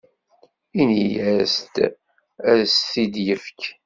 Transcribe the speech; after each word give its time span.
Ini-as 0.81 1.53
ad 2.51 2.61
as-t-id-yefk. 2.61 3.59